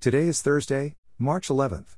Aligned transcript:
Today 0.00 0.28
is 0.28 0.40
Thursday, 0.40 0.94
March 1.18 1.48
11th. 1.48 1.96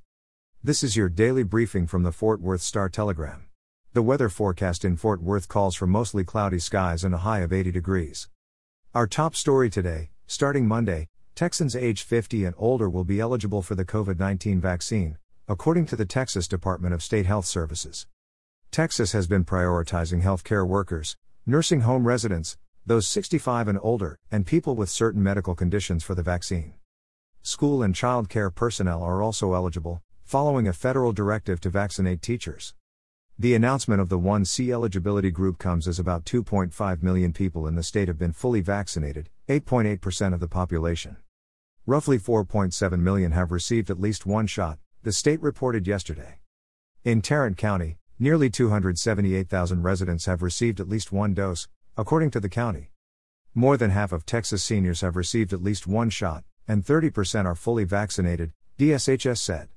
This 0.65 0.83
is 0.83 0.97
your 0.97 1.10
daily 1.10 1.43
briefing 1.43 1.87
from 1.87 2.02
the 2.02 2.12
Fort 2.12 2.40
Worth 2.40 2.62
Star 2.62 2.88
Telegram. 2.88 3.44
The 3.92 4.00
weather 4.00 4.30
forecast 4.30 4.87
in 4.87 4.96
Fort 4.96 5.21
Worth 5.21 5.48
calls 5.48 5.76
for 5.76 5.87
mostly 5.87 6.24
cloudy 6.24 6.60
skies 6.60 7.04
and 7.04 7.14
a 7.14 7.18
high 7.18 7.40
of 7.40 7.52
80 7.52 7.72
degrees. 7.72 8.30
Our 8.94 9.06
top 9.06 9.36
story 9.36 9.68
today, 9.68 10.12
starting 10.26 10.66
Monday, 10.66 11.08
Texans 11.34 11.76
age 11.76 12.02
50 12.02 12.46
and 12.46 12.54
older 12.56 12.88
will 12.88 13.04
be 13.04 13.21
eligible 13.21 13.60
for 13.60 13.74
the 13.74 13.84
COVID 13.84 14.19
19 14.19 14.62
vaccine, 14.62 15.19
according 15.46 15.85
to 15.85 15.96
the 15.96 16.07
Texas 16.07 16.48
Department 16.48 16.95
of 16.95 17.03
State 17.03 17.27
Health 17.27 17.45
Services. 17.45 18.07
Texas 18.71 19.12
has 19.12 19.27
been 19.27 19.45
prioritizing 19.45 20.23
healthcare 20.23 20.67
workers, 20.67 21.19
nursing 21.45 21.82
home 21.82 22.07
residents, 22.07 22.57
those 22.87 23.07
65 23.07 23.69
and 23.69 23.79
older, 23.82 24.19
and 24.30 24.46
people 24.46 24.75
with 24.75 24.89
certain 24.89 25.23
medical 25.23 25.55
conditions 25.55 26.03
for 26.03 26.14
the 26.14 26.23
vaccine. 26.23 26.73
School 27.43 27.82
and 27.82 27.95
child 27.95 28.29
care 28.29 28.50
personnel 28.50 29.02
are 29.02 29.22
also 29.22 29.54
eligible, 29.54 30.03
following 30.25 30.68
a 30.68 30.75
federal 30.75 31.14
directive 31.14 31.58
to 31.63 31.71
vaccinate 31.71 32.21
teachers. 32.21 32.75
The 33.39 33.55
announcement 33.55 34.03
of 34.03 34.11
the 34.11 34.19
1C 34.19 34.71
eligibility 34.71 35.30
group 35.30 35.57
comes 35.57 35.89
as 35.89 35.99
about 35.99 36.27
2.5 36.27 37.03
million 37.03 37.33
people 37.33 37.66
in 37.66 37.77
the 37.77 37.83
state 37.83 38.09
have 38.09 38.19
been 38.19 38.35
fully 38.35 38.61
vaccinated, 38.61 39.30
8.8% 39.49 40.35
of 40.35 40.41
the 40.41 40.49
population. 40.49 41.16
Roughly 41.87 42.19
4.7 42.19 43.01
million 43.01 43.33
have 43.33 43.51
received 43.51 43.88
at 43.88 43.99
least 43.99 44.27
one 44.27 44.47
shot, 44.47 44.79
the 45.02 45.11
state 45.11 45.41
reported 45.41 45.87
yesterday. 45.87 46.41
In 47.05 47.23
Tarrant 47.23 47.57
County, 47.57 47.97
nearly 48.19 48.51
278,000 48.51 49.83
residents 49.83 50.27
have 50.27 50.43
received 50.43 50.79
at 50.79 50.91
least 50.91 51.11
one 51.11 51.33
dose, 51.33 51.69
according 51.97 52.30
to 52.33 52.41
the 52.41 52.51
county. 52.51 52.91
More 53.55 53.79
than 53.79 53.91
half 53.91 54.13
of 54.13 54.27
Texas 54.27 54.63
seniors 54.63 55.01
have 55.01 55.16
received 55.16 55.55
at 55.55 55.63
least 55.63 55.87
one 55.87 56.11
shot, 56.11 56.45
and 56.70 56.84
30% 56.84 57.47
are 57.47 57.56
fully 57.56 57.83
vaccinated, 57.83 58.52
DSHS 58.79 59.38
said. 59.38 59.70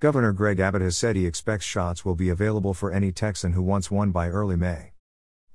Governor 0.00 0.32
Greg 0.32 0.60
Abbott 0.60 0.80
has 0.80 0.96
said 0.96 1.14
he 1.14 1.26
expects 1.26 1.66
shots 1.66 2.06
will 2.06 2.14
be 2.14 2.30
available 2.30 2.72
for 2.72 2.90
any 2.90 3.12
Texan 3.12 3.52
who 3.52 3.62
wants 3.62 3.90
one 3.90 4.12
by 4.12 4.30
early 4.30 4.56
May. 4.56 4.92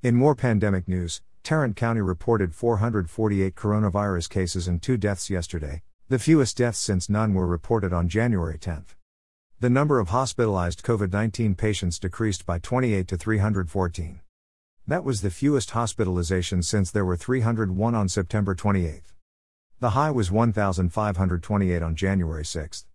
In 0.03 0.14
more 0.14 0.36
pandemic 0.36 0.88
news, 0.88 1.23
Tarrant 1.42 1.75
County 1.75 2.02
reported 2.02 2.53
448 2.53 3.56
coronavirus 3.56 4.30
cases 4.30 4.67
and 4.67 4.80
two 4.80 4.97
deaths 4.97 5.31
yesterday, 5.31 5.81
the 6.09 6.19
fewest 6.19 6.58
deaths 6.58 6.78
since 6.78 7.09
none 7.09 7.34
were 7.34 7.47
reported 7.47 7.91
on 7.91 8.08
January 8.08 8.59
10. 8.59 8.86
The 9.59 9.72
number 9.72 10.00
of 10.00 10.09
hospitalized 10.09 10.84
COVID 10.84 11.12
19 11.12 11.56
patients 11.56 11.97
decreased 11.97 12.45
by 12.45 12.59
28 12.59 13.08
to 13.08 13.17
314. 13.17 14.19
That 14.86 15.03
was 15.03 15.22
the 15.22 15.31
fewest 15.31 15.72
hospitalizations 15.72 16.66
since 16.66 16.91
there 16.91 17.03
were 17.03 17.17
301 17.17 17.95
on 17.95 18.08
September 18.08 18.53
28. 18.53 19.02
The 19.80 19.92
high 19.92 20.09
was 20.09 20.31
1,528 20.31 21.83
on 21.83 21.95
January 21.95 22.44
6. 22.44 22.88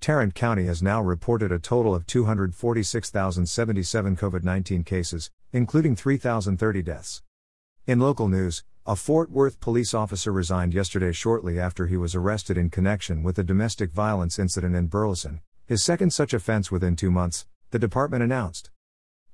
Tarrant 0.00 0.34
County 0.34 0.64
has 0.64 0.82
now 0.82 1.02
reported 1.02 1.52
a 1.52 1.58
total 1.58 1.94
of 1.94 2.06
246,077 2.06 4.16
COVID 4.16 4.42
19 4.42 4.84
cases, 4.84 5.30
including 5.52 5.94
3,030 5.94 6.82
deaths. 6.82 7.22
In 7.86 8.00
local 8.00 8.28
news, 8.28 8.64
a 8.86 8.96
Fort 8.96 9.30
Worth 9.30 9.60
police 9.60 9.92
officer 9.92 10.32
resigned 10.32 10.72
yesterday 10.72 11.12
shortly 11.12 11.60
after 11.60 11.88
he 11.88 11.98
was 11.98 12.14
arrested 12.14 12.56
in 12.56 12.70
connection 12.70 13.22
with 13.22 13.38
a 13.38 13.44
domestic 13.44 13.92
violence 13.92 14.38
incident 14.38 14.74
in 14.74 14.86
Burleson, 14.86 15.42
his 15.66 15.82
second 15.82 16.14
such 16.14 16.32
offense 16.32 16.70
within 16.70 16.96
two 16.96 17.10
months, 17.10 17.44
the 17.70 17.78
department 17.78 18.22
announced. 18.22 18.70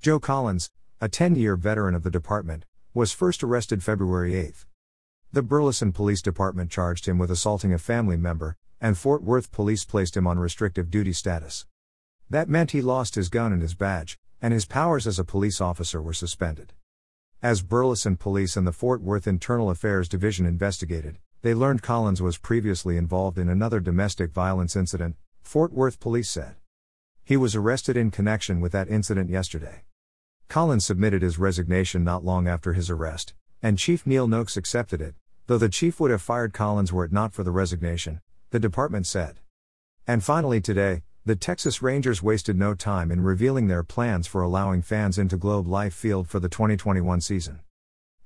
Joe 0.03 0.19
Collins, 0.19 0.73
a 1.01 1.09
10 1.09 1.37
year 1.37 1.55
veteran 1.55 1.95
of 1.95 2.03
the 2.03 2.11
department, 2.11 2.65
was 2.95 3.13
first 3.13 3.45
arrested 3.45 3.85
February 3.85 4.35
8. 4.35 4.65
The 5.33 5.43
Burleson 5.43 5.93
Police 5.93 6.23
Department 6.23 6.73
charged 6.73 7.07
him 7.07 7.17
with 7.17 7.31
assaulting 7.31 7.73
a 7.73 7.79
family 7.79 8.17
member, 8.17 8.57
and 8.81 8.99
Fort 8.99 9.23
Worth 9.23 9.53
police 9.53 9.85
placed 9.85 10.17
him 10.17 10.27
on 10.27 10.41
restrictive 10.41 10.91
duty 10.91 11.13
status. 11.13 11.67
That 12.29 12.49
meant 12.49 12.73
he 12.73 12.83
lost 12.83 13.15
his 13.15 13.29
gun 13.29 13.53
and 13.53 13.63
his 13.63 13.75
badge, 13.75 14.19
and 14.43 14.53
his 14.53 14.65
powers 14.65 15.07
as 15.07 15.21
a 15.21 15.25
police 15.25 15.61
officer 15.61 16.03
were 16.03 16.13
suspended. 16.13 16.73
As 17.41 17.63
Burleson 17.63 18.17
Police 18.17 18.57
and 18.57 18.67
the 18.67 18.73
Fort 18.73 19.03
Worth 19.03 19.29
Internal 19.29 19.71
Affairs 19.71 20.09
Division 20.09 20.47
investigated, 20.47 21.19
they 21.43 21.55
learned 21.55 21.81
Collins 21.81 22.21
was 22.21 22.37
previously 22.37 22.97
involved 22.97 23.39
in 23.39 23.49
another 23.49 23.79
domestic 23.79 24.33
violence 24.33 24.75
incident, 24.75 25.15
Fort 25.43 25.73
Worth 25.73 26.01
Police 26.01 26.29
said. 26.29 26.57
He 27.23 27.37
was 27.37 27.55
arrested 27.55 27.97
in 27.97 28.11
connection 28.11 28.61
with 28.61 28.73
that 28.73 28.91
incident 28.91 29.31
yesterday. 29.31 29.85
Collins 30.49 30.85
submitted 30.85 31.23
his 31.23 31.39
resignation 31.39 32.03
not 32.03 32.25
long 32.25 32.49
after 32.49 32.73
his 32.73 32.91
arrest, 32.91 33.35
and 33.63 33.79
Chief 33.79 34.07
Neil 34.07 34.27
Noakes 34.27 34.57
accepted 34.57 35.01
it, 35.01 35.15
though 35.51 35.59
the 35.59 35.69
chief 35.69 35.99
would 35.99 36.13
have 36.13 36.23
fired 36.23 36.53
Collins 36.53 36.93
were 36.93 37.05
it 37.05 37.11
not 37.11 37.33
for 37.33 37.43
the 37.43 37.51
resignation, 37.51 38.21
the 38.51 38.61
department 38.61 39.05
said. 39.05 39.41
And 40.07 40.23
finally 40.23 40.61
today, 40.61 41.03
the 41.25 41.35
Texas 41.35 41.83
Rangers 41.83 42.23
wasted 42.23 42.57
no 42.57 42.73
time 42.73 43.11
in 43.11 43.21
revealing 43.21 43.67
their 43.67 43.83
plans 43.83 44.29
for 44.29 44.43
allowing 44.43 44.81
fans 44.81 45.19
into 45.19 45.37
Globe 45.37 45.67
Life 45.67 45.93
Field 45.93 46.29
for 46.29 46.39
the 46.39 46.49
2021 46.49 47.21
season. 47.21 47.59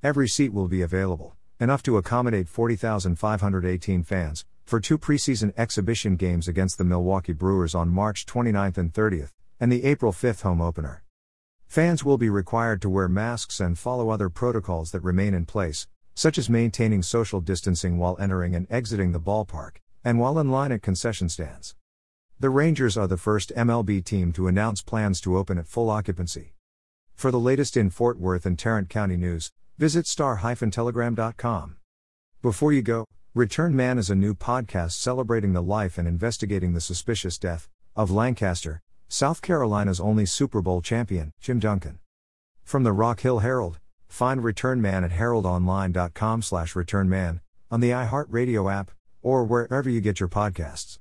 Every 0.02 0.28
seat 0.28 0.52
will 0.52 0.68
be 0.68 0.82
available, 0.82 1.34
enough 1.58 1.82
to 1.84 1.96
accommodate 1.96 2.46
40,518 2.46 4.02
fans, 4.02 4.44
for 4.66 4.78
two 4.78 4.98
preseason 4.98 5.54
exhibition 5.56 6.16
games 6.16 6.46
against 6.46 6.76
the 6.76 6.84
Milwaukee 6.84 7.32
Brewers 7.32 7.74
on 7.74 7.88
March 7.88 8.26
29 8.26 8.74
and 8.76 8.92
30th, 8.92 9.30
and 9.58 9.72
the 9.72 9.84
April 9.84 10.12
5 10.12 10.42
home 10.42 10.60
opener. 10.60 11.02
Fans 11.66 12.04
will 12.04 12.18
be 12.18 12.28
required 12.28 12.82
to 12.82 12.90
wear 12.90 13.08
masks 13.08 13.60
and 13.60 13.78
follow 13.78 14.10
other 14.10 14.28
protocols 14.28 14.90
that 14.90 15.00
remain 15.00 15.32
in 15.32 15.46
place, 15.46 15.88
such 16.14 16.38
as 16.38 16.48
maintaining 16.48 17.02
social 17.02 17.40
distancing 17.40 17.98
while 17.98 18.16
entering 18.18 18.54
and 18.54 18.66
exiting 18.70 19.12
the 19.12 19.20
ballpark, 19.20 19.76
and 20.04 20.18
while 20.18 20.38
in 20.38 20.50
line 20.50 20.72
at 20.72 20.82
concession 20.82 21.28
stands. 21.28 21.74
The 22.40 22.50
Rangers 22.50 22.96
are 22.96 23.06
the 23.06 23.16
first 23.16 23.52
MLB 23.56 24.04
team 24.04 24.32
to 24.32 24.48
announce 24.48 24.82
plans 24.82 25.20
to 25.22 25.36
open 25.36 25.58
at 25.58 25.66
full 25.66 25.90
occupancy. 25.90 26.54
For 27.14 27.30
the 27.30 27.38
latest 27.38 27.76
in 27.76 27.90
Fort 27.90 28.18
Worth 28.18 28.44
and 28.44 28.58
Tarrant 28.58 28.88
County 28.88 29.16
news, 29.16 29.52
visit 29.78 30.06
star-telegram.com. 30.06 31.76
Before 32.42 32.72
you 32.72 32.82
go, 32.82 33.06
Return 33.34 33.74
Man 33.74 33.98
is 33.98 34.10
a 34.10 34.14
new 34.14 34.34
podcast 34.34 34.92
celebrating 34.92 35.52
the 35.52 35.62
life 35.62 35.98
and 35.98 36.06
investigating 36.06 36.74
the 36.74 36.80
suspicious 36.80 37.38
death 37.38 37.68
of 37.96 38.10
Lancaster, 38.10 38.80
South 39.08 39.42
Carolina's 39.42 40.00
only 40.00 40.26
Super 40.26 40.60
Bowl 40.60 40.82
champion, 40.82 41.32
Jim 41.40 41.58
Duncan. 41.60 41.98
From 42.62 42.82
the 42.82 42.92
Rock 42.92 43.20
Hill 43.20 43.40
Herald, 43.40 43.78
find 44.14 44.44
Return 44.44 44.80
Man 44.80 45.02
at 45.02 45.10
heraldonline.com 45.10 46.42
slash 46.42 46.76
returnman, 46.76 47.40
on 47.68 47.80
the 47.80 47.90
iHeartRadio 47.90 48.72
app, 48.72 48.92
or 49.22 49.44
wherever 49.44 49.90
you 49.90 50.00
get 50.00 50.20
your 50.20 50.28
podcasts. 50.28 50.98